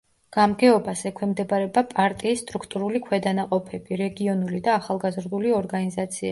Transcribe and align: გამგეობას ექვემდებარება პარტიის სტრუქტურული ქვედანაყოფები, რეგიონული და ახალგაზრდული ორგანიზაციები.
გამგეობას 0.35 1.03
ექვემდებარება 1.09 1.83
პარტიის 1.91 2.41
სტრუქტურული 2.47 3.03
ქვედანაყოფები, 3.09 4.01
რეგიონული 4.05 4.67
და 4.71 4.77
ახალგაზრდული 4.81 5.57
ორგანიზაციები. 5.63 6.29